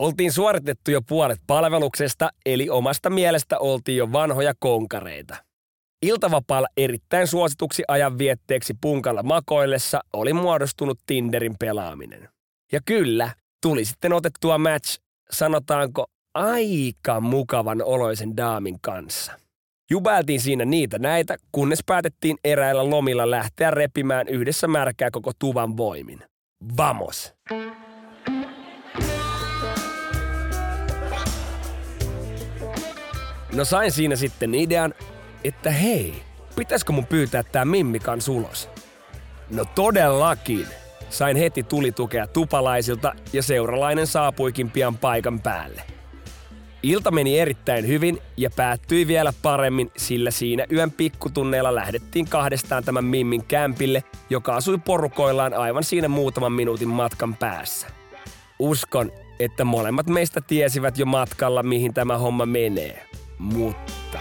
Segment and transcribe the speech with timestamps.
[0.00, 5.36] Oltiin suoritettu jo puolet palveluksesta, eli omasta mielestä oltiin jo vanhoja konkareita.
[6.02, 12.28] Iltavapaalla erittäin suosituksi ajan vietteeksi punkalla makoillessa oli muodostunut Tinderin pelaaminen.
[12.72, 19.32] Ja kyllä, tuli sitten otettua match, sanotaanko, aika mukavan oloisen daamin kanssa.
[19.90, 26.20] Jubailtiin siinä niitä näitä, kunnes päätettiin eräillä lomilla lähteä repimään yhdessä märkää koko tuvan voimin.
[26.76, 27.34] Vamos!
[33.54, 34.94] No sain siinä sitten idean,
[35.44, 36.22] että hei,
[36.56, 38.68] pitäisikö mun pyytää tää Mimmikan ulos?
[39.50, 40.66] No todellakin.
[41.10, 45.82] Sain heti tulitukea tupalaisilta ja seuralainen saapuikin pian paikan päälle.
[46.82, 53.04] Ilta meni erittäin hyvin ja päättyi vielä paremmin, sillä siinä yön pikkutunneilla lähdettiin kahdestaan tämän
[53.04, 57.86] Mimmin kämpille, joka asui porukoillaan aivan siinä muutaman minuutin matkan päässä.
[58.58, 63.06] Uskon, että molemmat meistä tiesivät jo matkalla, mihin tämä homma menee.
[63.40, 64.20] Mutta...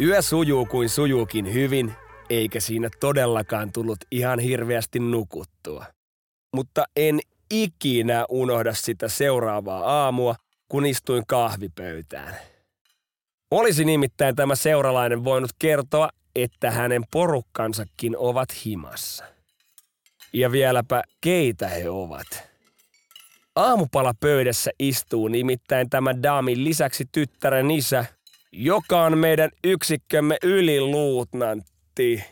[0.00, 1.92] Yö sujuu kuin sujuukin hyvin,
[2.30, 5.84] eikä siinä todellakaan tullut ihan hirveästi nukuttua.
[6.56, 10.34] Mutta en ikinä unohda sitä seuraavaa aamua,
[10.68, 12.34] kun istuin kahvipöytään.
[13.50, 19.24] Olisi nimittäin tämä seuralainen voinut kertoa, että hänen porukkansakin ovat himassa.
[20.32, 22.47] Ja vieläpä keitä he ovat.
[23.58, 28.04] Aamupala pöydässä istuu nimittäin tämä daamin lisäksi tyttären isä,
[28.52, 32.24] joka on meidän yksikkömme yliluutnantti.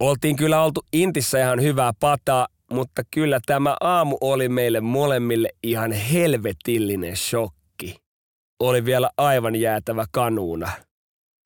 [0.00, 5.92] Oltiin kyllä oltu Intissä ihan hyvää pataa, mutta kyllä tämä aamu oli meille molemmille ihan
[5.92, 7.96] helvetillinen shokki.
[8.60, 10.70] Oli vielä aivan jäätävä kanuuna.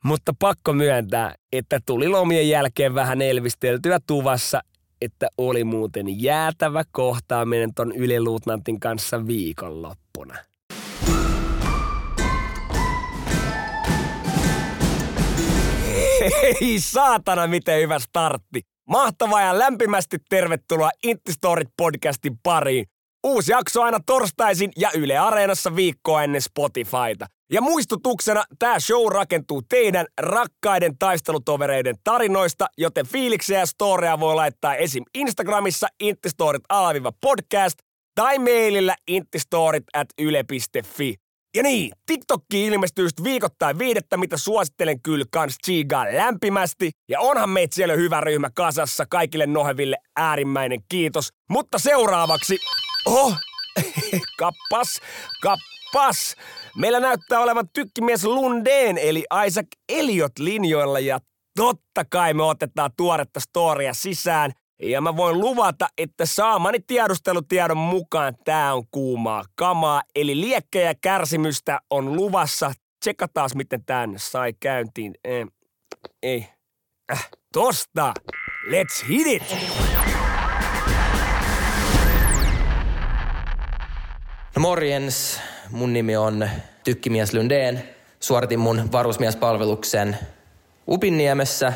[0.04, 4.62] Mutta pakko myöntää, että tuli lomien jälkeen vähän elvisteltyä tuvassa
[5.00, 10.34] että oli muuten jäätävä kohtaaminen ton yliluutnantin kanssa viikonloppuna.
[16.42, 18.60] Hei saatana, miten hyvä startti.
[18.88, 22.86] Mahtavaa ja lämpimästi tervetuloa Intistorit podcastin pariin.
[23.24, 27.26] Uusi jakso aina torstaisin ja Yle Areenassa viikkoa ennen Spotifyta.
[27.52, 34.74] Ja muistutuksena, tämä show rakentuu teidän rakkaiden taistelutovereiden tarinoista, joten fiiliksiä ja storeja voi laittaa
[34.74, 35.04] esim.
[35.14, 36.62] Instagramissa intistorit
[37.20, 37.78] podcast
[38.14, 41.14] tai mailillä intistorit at yle.fi.
[41.56, 46.90] Ja niin, TikTokki ilmestyy viikoittain viidettä, mitä suosittelen kyllä kans Chigaa lämpimästi.
[47.08, 51.28] Ja onhan meitä siellä hyvä ryhmä kasassa, kaikille noheville äärimmäinen kiitos.
[51.50, 52.58] Mutta seuraavaksi...
[53.06, 53.34] Oh,
[54.38, 55.00] kappas,
[55.42, 56.36] kappas.
[56.76, 61.18] Meillä näyttää olevan tykkimies Lundeen eli Isaac Eliot linjoilla ja
[61.56, 64.52] totta kai me otetaan tuoretta storia sisään.
[64.82, 70.02] Ja mä voin luvata, että saamani tiedustelutiedon mukaan tää on kuumaa kamaa.
[70.16, 72.72] Eli liekkejä kärsimystä on luvassa.
[73.04, 75.14] Tsekataan miten tän sai käyntiin.
[75.24, 75.46] Eh,
[76.22, 76.46] ei.
[77.12, 78.14] Äh, tosta.
[78.68, 79.56] Let's hit it!
[84.56, 85.40] No morjens,
[85.70, 86.48] mun nimi on
[86.86, 87.82] Tykkimies Lundeen.
[88.20, 90.18] Suoritin mun varusmiespalveluksen
[90.88, 91.72] Upinniemessä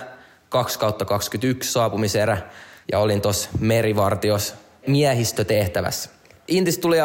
[0.48, 2.38] 2 kautta 21 saapumiserä
[2.92, 4.54] ja olin tuossa merivartios
[4.86, 6.10] miehistötehtävässä.
[6.48, 6.96] Intis tuli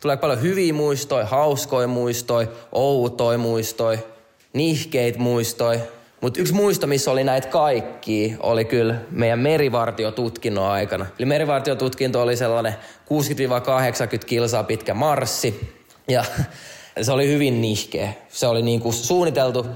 [0.00, 3.98] tulee paljon hyviä muistoja, hauskoja muistoja, outoja muistoja,
[4.52, 5.80] nihkeit muistoja.
[6.20, 11.06] Mutta yksi muisto, missä oli näitä kaikki, oli kyllä meidän merivartiotutkinnon aikana.
[11.18, 15.74] Eli merivartiotutkinto oli sellainen 60-80 kilsaa pitkä marssi.
[16.08, 16.24] Ja
[17.02, 18.12] se oli hyvin nihkeä.
[18.28, 19.66] Se oli niin kuin suunniteltu,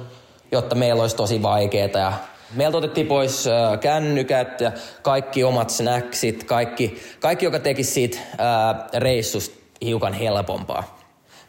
[0.52, 2.12] jotta meillä olisi tosi vaikeaa ja
[2.54, 4.72] Meiltä otettiin pois äh, kännykät ja
[5.02, 10.98] kaikki omat snacksit, kaikki, kaikki joka teki siitä äh, reissusta hiukan helpompaa.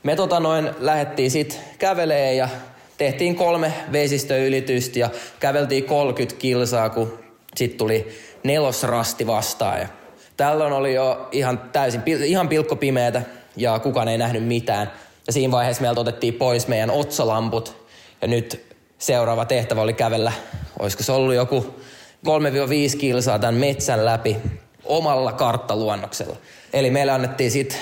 [0.03, 2.49] Me tota noin lähettiin sit kävelee ja
[2.97, 7.19] tehtiin kolme vesistöylitystä ja käveltiin 30 kilsaa, kun
[7.55, 8.07] sit tuli
[8.43, 9.79] nelosrasti vastaan.
[9.79, 9.87] Ja
[10.37, 13.21] tällöin oli jo ihan täysin, ihan pilkkopimeätä
[13.57, 14.91] ja kukaan ei nähnyt mitään.
[15.27, 17.87] Ja siinä vaiheessa meiltä otettiin pois meidän otsalamput
[18.21, 20.31] ja nyt seuraava tehtävä oli kävellä,
[20.79, 21.75] olisiko se ollut joku
[22.93, 24.37] 3-5 kilsaa tämän metsän läpi
[24.85, 26.35] omalla karttaluonnoksella.
[26.73, 27.79] Eli meille annettiin sitten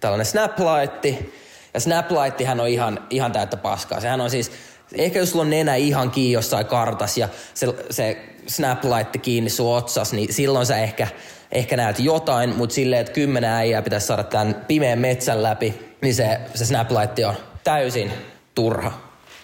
[0.00, 1.34] tällainen snaplightti,
[1.74, 4.00] ja snaplightihan on ihan, ihan täyttä paskaa.
[4.00, 4.50] Sehän on siis,
[4.94, 9.76] ehkä jos sulla on nenä ihan kiinni jossain kartas ja se, se snaplightti kiinni sun
[9.76, 11.08] otsas, niin silloin sä ehkä,
[11.52, 16.14] ehkä näet jotain, mutta silleen, että kymmenen äijää pitäisi saada tämän pimeän metsän läpi, niin
[16.14, 18.12] se, se snaplightti on täysin
[18.54, 18.92] turha.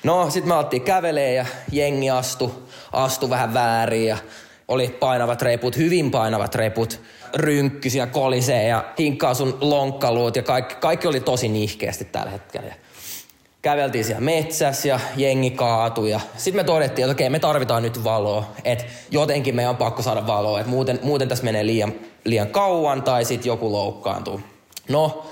[0.03, 4.17] No, sitten me alettiin kävelee ja jengi astu, astu vähän väärin ja
[4.69, 7.01] oli painavat reput, hyvin painavat reput,
[7.35, 12.75] rynkkysiä kolisee ja hinkkaa sun lonkkaluut ja kaikki, kaikki oli tosi nihkeästi tällä hetkellä.
[13.63, 18.05] Käveltiin siellä metsässä ja jengi kaatui ja sitten me todettiin, että okei, me tarvitaan nyt
[18.05, 21.93] valoa, että jotenkin meidän on pakko saada valoa, että muuten, muuten tässä menee liian,
[22.25, 24.41] liian kauan tai sitten joku loukkaantuu.
[24.89, 25.27] No,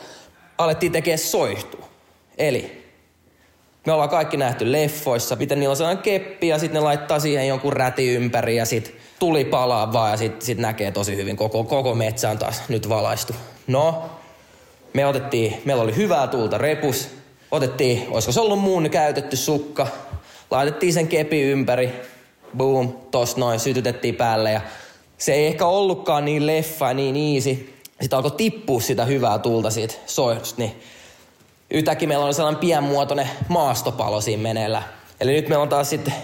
[0.58, 1.78] alettiin tekemään soihtu.
[2.38, 2.84] Eli
[3.86, 7.48] me ollaan kaikki nähty leffoissa, miten niillä on sellainen keppi ja sitten ne laittaa siihen
[7.48, 11.36] jonkun räti ympäri ja sitten tuli palaa vaan ja sitten sit näkee tosi hyvin.
[11.36, 13.32] Koko, koko metsä on taas nyt valaistu.
[13.66, 14.02] No,
[14.92, 17.08] me otettiin, meillä oli hyvää tuulta repus.
[17.50, 19.86] Otettiin, olisiko se ollut muun käytetty sukka.
[20.50, 21.92] Laitettiin sen kepi ympäri.
[22.56, 24.60] Boom, tos noin, sytytettiin päälle ja
[25.18, 27.73] se ei ehkä ollutkaan niin leffa niin easy.
[28.04, 30.80] Sitten alkoi tippua sitä hyvää tuulta siitä soihdusta, niin
[31.70, 34.82] yhtäkkiä meillä on sellainen pienmuotoinen maastopalo siinä meneillä.
[35.20, 36.14] Eli nyt meillä on taas sitten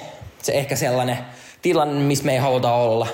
[0.42, 1.18] se ehkä sellainen
[1.62, 3.06] tilanne, missä me ei haluta olla.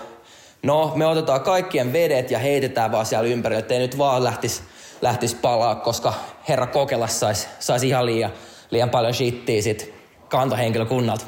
[0.62, 4.62] No, me otetaan kaikkien vedet ja heitetään vaan siellä ympärillä, ettei nyt vaan lähtisi
[5.02, 6.14] lähtis palaa, koska
[6.48, 8.32] herra Kokelas saisi sais ihan liian,
[8.70, 9.94] liian paljon shittiä sit
[10.28, 11.24] kantohenkilökunnalta.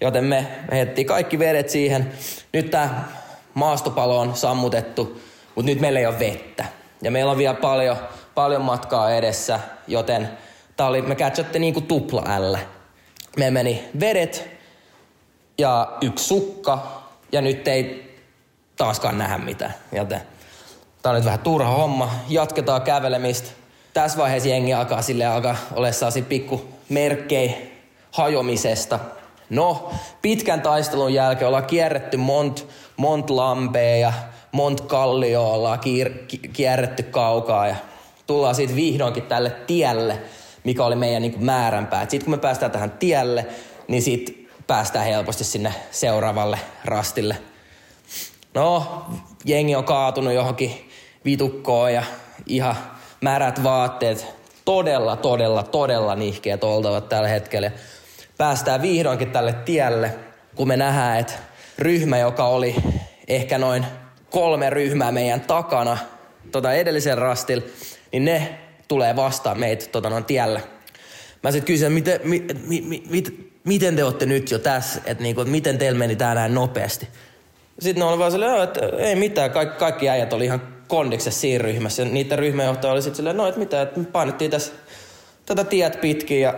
[0.00, 2.12] Joten me heitettiin kaikki vedet siihen.
[2.52, 3.04] Nyt tämä
[3.54, 5.20] maastopalo on sammutettu,
[5.54, 6.64] mutta nyt meillä ei ole vettä.
[7.02, 7.96] Ja meillä on vielä paljon,
[8.34, 10.28] paljon matkaa edessä, joten
[10.76, 12.56] tää oli, me catchatte niinku tupla L.
[13.36, 14.50] Me meni vedet
[15.58, 17.02] ja yksi sukka
[17.32, 18.14] ja nyt ei
[18.76, 19.74] taaskaan nähdä mitään.
[19.92, 20.20] Joten
[21.02, 22.10] tää on nyt vähän turha homma.
[22.28, 23.50] Jatketaan kävelemistä.
[23.94, 25.88] Tässä vaiheessa jengi alkaa sille alkaa olla
[26.28, 27.52] pikku merkkejä
[28.10, 28.98] hajomisesta.
[29.50, 29.92] No,
[30.22, 32.66] pitkän taistelun jälkeen ollaan kierretty mont,
[32.96, 34.12] mont lampea ja
[34.54, 36.10] mont kallioa ollaan kiir,
[36.52, 37.76] kierretty kaukaa ja
[38.26, 40.18] tullaan siitä vihdoinkin tälle tielle,
[40.64, 42.00] mikä oli meidän niin määränpää.
[42.00, 43.46] Sitten kun me päästään tähän tielle,
[43.88, 44.34] niin sitten
[44.66, 47.36] päästään helposti sinne seuraavalle rastille.
[48.54, 49.02] No,
[49.44, 50.90] jengi on kaatunut johonkin
[51.24, 52.02] vitukkoon ja
[52.46, 52.76] ihan
[53.20, 54.26] märät vaatteet.
[54.64, 57.70] Todella, todella, todella nihkeät oltavat tällä hetkellä.
[58.38, 60.14] Päästään vihdoinkin tälle tielle,
[60.54, 61.34] kun me nähdään, että
[61.78, 62.74] ryhmä, joka oli
[63.28, 63.86] ehkä noin
[64.34, 65.98] kolme ryhmää meidän takana
[66.52, 67.62] tota edellisen rastil,
[68.12, 68.58] niin ne
[68.88, 70.60] tulee vastaan meitä tota noin tiellä.
[71.42, 75.22] Mä sitten kysyn, miten, mi, mi, mi, mit, miten te olette nyt jo tässä, että
[75.22, 77.08] niinku, et miten teillä meni tää näin nopeasti.
[77.78, 81.62] Sitten ne oli vaan silleen, että ei mitään, kaikki, kaikki äijät oli ihan kondiksessa siinä
[81.62, 82.02] ryhmässä.
[82.02, 84.72] Ja niiden ryhmäjohtaja oli sitten silleen, no että mitä, että me painettiin tässä
[85.46, 86.54] tätä tiet pitkin ja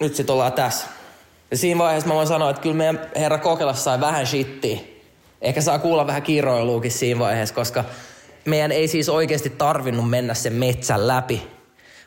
[0.00, 0.86] nyt sitten ollaan tässä.
[1.50, 4.78] Ja siinä vaiheessa mä voin sanoa, että kyllä meidän herra Kokelas sai vähän shittiä.
[5.42, 7.84] Ehkä saa kuulla vähän kiroiluukin siinä vaiheessa, koska
[8.44, 11.48] meidän ei siis oikeasti tarvinnut mennä sen metsän läpi,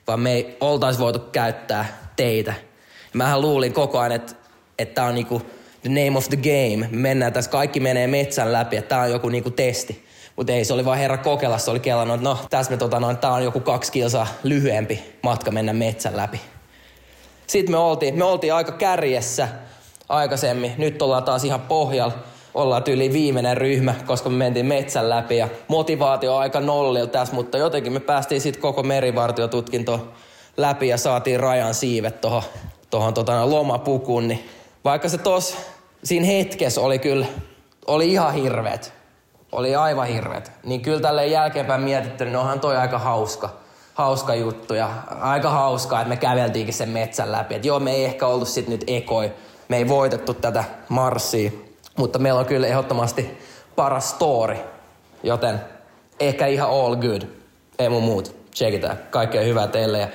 [0.08, 2.54] vaan me ei oltaisi voitu käyttää teitä.
[3.14, 4.36] Mähän luulin koko ajan, että
[4.94, 5.42] tämä on niinku
[5.82, 6.78] the name of the game.
[6.78, 10.06] Me mennään tässä, kaikki menee metsän läpi, että tämä on joku niinku testi.
[10.36, 13.18] Mutta ei, se oli vaan herra Kokelassa, oli kellannut, että no tässä me tota noin,
[13.18, 16.42] tää on joku kaksi kilsaa lyhyempi matka mennä metsän läpi.
[17.48, 19.48] Sitten me oltiin, me oltiin aika kärjessä
[20.10, 20.74] aikaisemmin.
[20.78, 22.18] Nyt ollaan taas ihan pohjalla.
[22.54, 27.36] Ollaan tyyli viimeinen ryhmä, koska me mentiin metsän läpi ja motivaatio on aika nollilla tässä,
[27.36, 30.08] mutta jotenkin me päästiin sitten koko merivartiotutkinto
[30.58, 32.44] läpi ja saatiin rajan siivet tuohon
[32.90, 34.50] tohon, tota, lomapukuun, niin
[34.86, 35.58] vaikka se tos
[36.04, 37.26] siinä hetkessä oli kyllä,
[37.88, 38.94] oli ihan hirveet,
[39.52, 43.50] oli aivan hirveet, niin kyllä tälle jälkeenpäin mietitty, niin onhan toi aika hauska,
[43.94, 44.90] hauska juttu ja
[45.22, 47.56] aika hauskaa, että me käveltiinkin sen metsän läpi.
[47.56, 49.32] Et joo, me ei ehkä ollut sit nyt ekoi,
[49.70, 51.52] me ei voitettu tätä marssia,
[52.02, 53.38] mutta meillä on kyllä ehdottomasti
[53.76, 54.58] paras story,
[55.24, 55.60] joten
[56.20, 57.22] ehkä ihan all good.
[57.80, 58.36] Ei mun muut.
[58.56, 58.98] Checkitään.
[59.10, 60.08] Kaikkea hyvää teille ja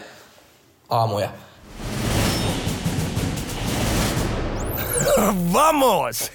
[0.89, 1.31] aamuja.
[5.53, 6.33] Vamos!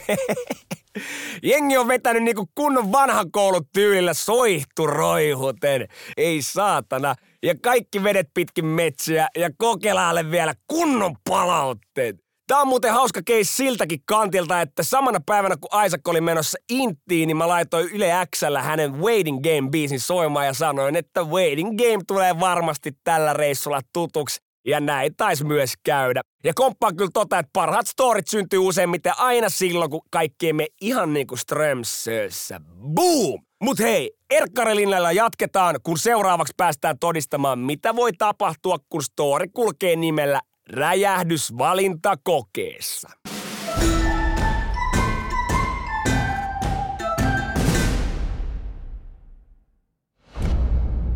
[1.43, 5.88] Jengi on vetänyt niinku kunnon vanhan koulun tyylillä soihtu roihuten.
[6.17, 7.15] Ei saatana.
[7.43, 12.15] Ja kaikki vedet pitkin metsiä ja kokelaalle vielä kunnon palautteet.
[12.51, 17.27] Tää on muuten hauska case siltäkin kantilta, että samana päivänä kun Isaac oli menossa Inttiin,
[17.27, 22.39] niin mä laitoin Yle Xllä hänen Waiting Game-biisin soimaan ja sanoin, että Waiting Game tulee
[22.39, 24.41] varmasti tällä reissulla tutuksi.
[24.65, 26.22] Ja näin taisi myös käydä.
[26.43, 31.13] Ja komppaan kyllä tota, että parhaat storit syntyy useimmiten aina silloin, kun kaikki emme ihan
[31.13, 32.62] niinku Strömsössä.
[32.93, 33.41] Boom!
[33.62, 40.41] Mut hei, Erkkarelinnalla jatketaan, kun seuraavaksi päästään todistamaan, mitä voi tapahtua, kun story kulkee nimellä
[40.71, 43.09] räjähdysvalintakokeessa.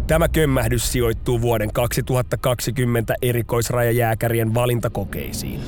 [0.08, 5.62] Tämä kömmähdys sijoittuu vuoden 2020 erikoisrajajääkärien valintakokeisiin.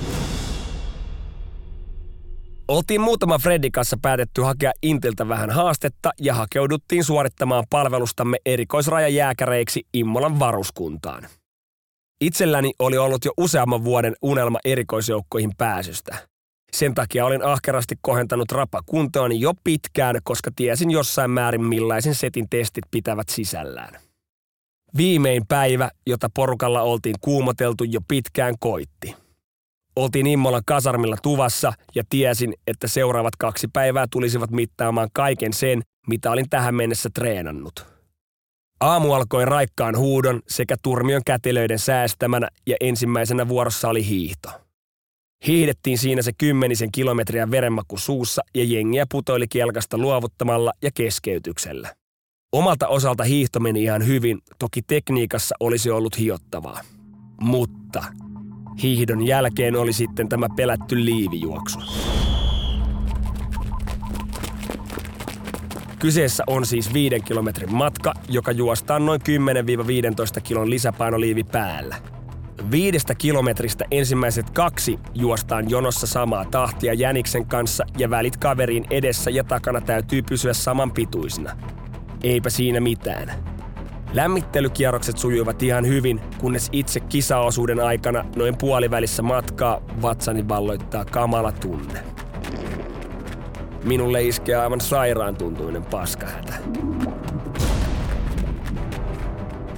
[2.68, 10.40] Oltiin muutama Freddy kanssa päätetty hakea Intiltä vähän haastetta ja hakeuduttiin suorittamaan palvelustamme erikoisrajajääkäreiksi Immolan
[10.40, 11.28] varuskuntaan.
[12.22, 16.18] Itselläni oli ollut jo useamman vuoden unelma erikoisjoukkoihin pääsystä.
[16.74, 22.84] Sen takia olin ahkerasti kohentanut rapakuntoani jo pitkään, koska tiesin jossain määrin millaisen setin testit
[22.92, 24.02] pitävät sisällään.
[24.98, 29.16] Viimein päivä, jota porukalla oltiin kuumoteltu jo pitkään koitti.
[29.96, 36.32] Oltiin Immolan kasarmilla tuvassa ja tiesin, että seuraavat kaksi päivää tulisivat mittaamaan kaiken sen, mitä
[36.32, 37.97] olin tähän mennessä treenannut.
[38.80, 44.50] Aamu alkoi raikkaan huudon sekä turmion kätilöiden säästämänä ja ensimmäisenä vuorossa oli hiihto.
[45.48, 51.96] Hiihdettiin siinä se kymmenisen kilometriä verenmaku suussa ja jengiä putoili kielkasta luovuttamalla ja keskeytyksellä.
[52.52, 56.82] Omalta osalta hiihto meni ihan hyvin, toki tekniikassa olisi ollut hiottavaa.
[57.42, 58.04] Mutta
[58.84, 61.80] hiihdon jälkeen oli sitten tämä pelätty liivijuoksu.
[66.00, 69.22] Kyseessä on siis viiden kilometrin matka, joka juostaan noin
[70.38, 71.96] 10-15 kilon lisäpainoliivi päällä.
[72.72, 79.44] Viidestä kilometristä ensimmäiset kaksi juostaan jonossa samaa tahtia Jäniksen kanssa ja välit kaverin edessä ja
[79.44, 81.58] takana täytyy pysyä saman pituisina.
[82.24, 83.32] Eipä siinä mitään.
[84.14, 92.17] Lämmittelykierrokset sujuivat ihan hyvin, kunnes itse kisaosuuden aikana noin puolivälissä matkaa vatsani valloittaa kamala tunne.
[93.84, 96.54] Minulle iskee aivan sairaan tuntuinen paskahätä.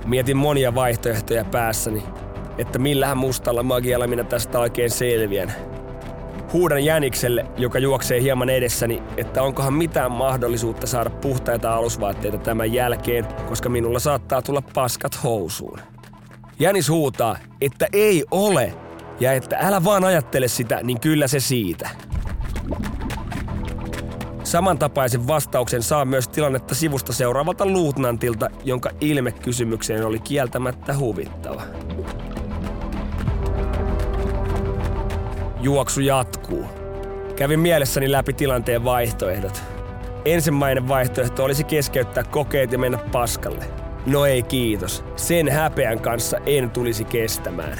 [0.06, 2.04] Mietin monia vaihtoehtoja päässäni,
[2.58, 5.54] että millähän mustalla magialla minä tästä oikein selviän–
[6.54, 13.28] Huudan Jänikselle, joka juoksee hieman edessäni, että onkohan mitään mahdollisuutta saada puhtaita alusvaatteita tämän jälkeen,
[13.48, 15.80] koska minulla saattaa tulla paskat housuun.
[16.60, 18.74] Jänis huutaa, että ei ole,
[19.20, 21.90] ja että älä vaan ajattele sitä, niin kyllä se siitä.
[24.50, 31.62] Samantapaisen vastauksen saa myös tilannetta sivusta seuraavalta luutnantilta, jonka ilme kysymykseen oli kieltämättä huvittava.
[35.62, 36.66] Juoksu jatkuu.
[37.36, 39.62] Kävin mielessäni läpi tilanteen vaihtoehdot.
[40.26, 43.66] Ensimmäinen vaihtoehto olisi keskeyttää kokeet ja mennä paskalle.
[44.06, 45.04] No ei kiitos.
[45.16, 47.80] Sen häpeän kanssa en tulisi kestämään.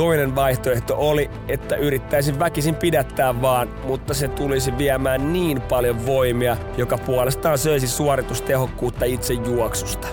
[0.00, 6.56] Toinen vaihtoehto oli, että yrittäisin väkisin pidättää vaan, mutta se tulisi viemään niin paljon voimia,
[6.76, 10.08] joka puolestaan söisi suoritustehokkuutta itse juoksusta.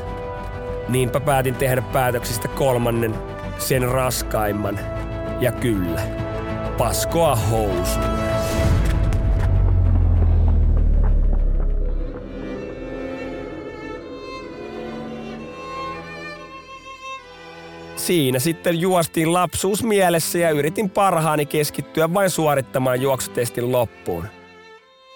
[0.89, 3.15] Niinpä päätin tehdä päätöksistä kolmannen,
[3.57, 4.79] sen raskaimman.
[5.39, 6.01] Ja kyllä,
[6.77, 8.26] paskoa housu.
[18.07, 24.25] Siinä sitten juostiin lapsuus mielessä ja yritin parhaani keskittyä vain suorittamaan juoksutestin loppuun.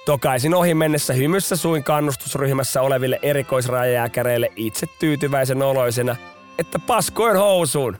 [0.05, 6.15] Tokaisin ohi mennessä hymyssä suin kannustusryhmässä oleville erikoisrajajääkäreille itse tyytyväisen oloisena,
[6.59, 7.97] että paskoin housuun.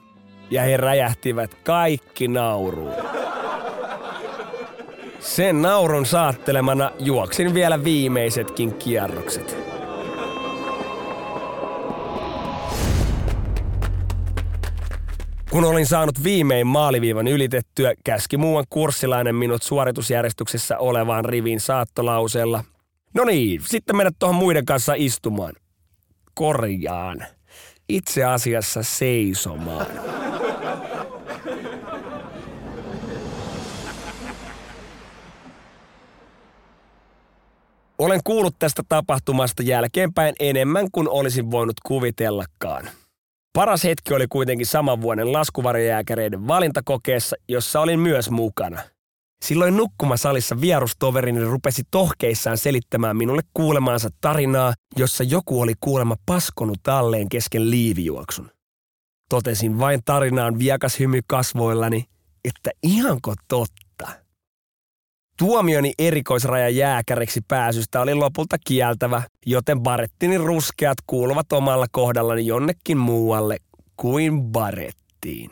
[0.49, 2.93] Ja he räjähtivät kaikki nauruun.
[5.19, 9.70] Sen naurun saattelemana juoksin vielä viimeisetkin kierrokset.
[15.51, 22.63] Kun olin saanut viimein maaliviivan ylitettyä, käski muuan kurssilainen minut suoritusjärjestyksessä olevaan riviin saattolauseella.
[23.13, 25.53] No niin, sitten mennä tuohon muiden kanssa istumaan.
[26.33, 27.25] Korjaan.
[27.89, 29.85] Itse asiassa seisomaan.
[37.99, 42.89] Olen kuullut tästä tapahtumasta jälkeenpäin enemmän kuin olisin voinut kuvitellakaan.
[43.53, 48.81] Paras hetki oli kuitenkin saman vuoden laskuvarjojääkäreiden valintakokeessa, jossa olin myös mukana.
[49.45, 57.29] Silloin nukkumasalissa vierustoverini rupesi tohkeissaan selittämään minulle kuulemaansa tarinaa, jossa joku oli kuulemma paskonut talleen
[57.29, 58.51] kesken liivijuoksun.
[59.29, 62.05] Totesin vain tarinaan viekas hymy kasvoillani,
[62.45, 63.90] että ihanko totta.
[65.41, 73.57] Tuomioni erikoisraja jääkäreksi pääsystä oli lopulta kieltävä, joten barettini ruskeat kuuluvat omalla kohdallani jonnekin muualle
[73.97, 75.49] kuin barettiin.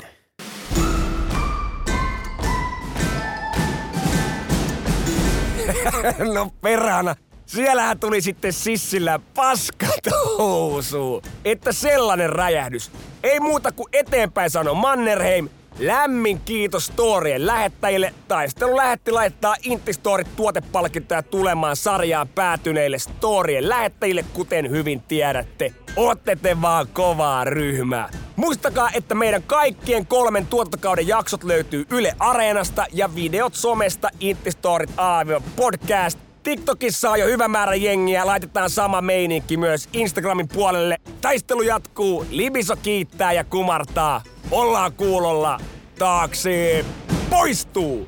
[6.33, 7.15] no perhana,
[7.45, 10.05] siellähän tuli sitten sissillä paskat
[10.37, 11.21] housuun.
[11.45, 12.91] Että sellainen räjähdys.
[13.23, 15.49] Ei muuta kuin eteenpäin sano Mannerheim.
[15.79, 18.13] Lämmin kiitos storien lähettäjille.
[18.27, 25.73] Taistelu lähetti laittaa Intistorit tuotepalkintoja tulemaan sarjaan päätyneille storien lähettäjille, kuten hyvin tiedätte.
[25.95, 28.09] Ootte te vaan kovaa ryhmää.
[28.35, 34.89] Muistakaa, että meidän kaikkien kolmen tuotantokauden jaksot löytyy Yle Areenasta ja videot somesta Intistorit
[35.55, 36.28] podcast.
[36.49, 40.97] TikTokissa on jo hyvä määrä jengiä, laitetaan sama meininki myös Instagramin puolelle.
[41.21, 44.21] Taistelu jatkuu, Libiso kiittää ja kumartaa.
[44.51, 45.59] Ollaan kuulolla,
[45.99, 46.85] taakse
[47.29, 48.07] poistuu!